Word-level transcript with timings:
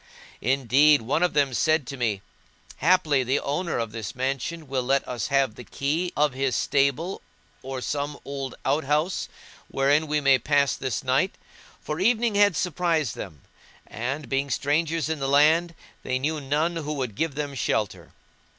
Indeed 0.41 1.03
one 1.03 1.21
of 1.21 1.33
them 1.33 1.53
said 1.53 1.85
to 1.85 1.95
me:—Haply 1.95 3.21
the 3.21 3.39
owner 3.39 3.77
of 3.77 3.91
this 3.91 4.15
mansion 4.15 4.67
will 4.67 4.81
let 4.81 5.07
us 5.07 5.27
have 5.27 5.53
the 5.53 5.63
key 5.63 6.11
of 6.17 6.33
his 6.33 6.55
stable 6.55 7.21
or 7.61 7.81
some 7.81 8.17
old 8.25 8.55
out 8.65 8.85
house 8.85 9.29
wherein 9.67 10.07
we 10.07 10.19
may 10.19 10.39
pass 10.39 10.75
this 10.75 11.03
night; 11.03 11.35
for 11.79 11.99
evening 11.99 12.33
had 12.33 12.55
surprised 12.55 13.15
them 13.15 13.43
and, 13.85 14.27
being 14.27 14.49
strangers 14.49 15.07
in 15.07 15.19
the 15.19 15.29
land, 15.29 15.75
they 16.01 16.17
knew 16.17 16.41
none 16.41 16.77
who 16.77 16.93
would 16.93 17.13
give 17.13 17.35
them 17.35 17.53
shelter. 17.53 18.11